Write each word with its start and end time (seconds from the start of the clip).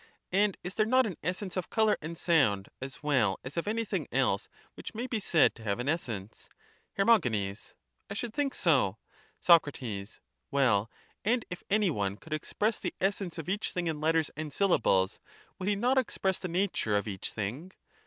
And 0.31 0.57
is 0.63 0.73
there 0.73 0.85
not 0.87 1.05
an 1.05 1.15
essence 1.21 1.55
of 1.55 1.69
colour 1.69 1.95
and 2.01 2.17
sound 2.17 2.69
as 2.81 3.03
well 3.03 3.39
as 3.43 3.55
of 3.55 3.67
anything 3.67 4.07
else 4.11 4.49
which 4.73 4.95
may 4.95 5.05
be 5.05 5.19
said 5.19 5.53
to 5.53 5.63
have 5.63 5.77
an 5.77 5.87
essence? 5.87 6.49
Her. 6.93 7.05
I 7.07 8.13
should 8.15 8.33
think 8.33 8.55
so. 8.55 8.97
Soc. 9.41 9.69
Well, 10.49 10.89
and 11.23 11.45
if 11.51 11.61
any 11.69 11.91
one 11.91 12.17
could 12.17 12.33
express 12.33 12.79
the 12.79 12.95
essence 12.99 13.37
of 13.37 13.47
each 13.47 13.73
thing 13.73 13.85
in 13.85 14.01
letters 14.01 14.31
and 14.35 14.51
syllables, 14.51 15.19
would 15.59 15.69
he 15.69 15.75
not 15.75 15.99
express 15.99 16.39
the 16.39 16.47
nattu 16.47 16.93
e 16.93 16.97
of 16.97 17.07
each 17.07 17.29
thing? 17.31 17.71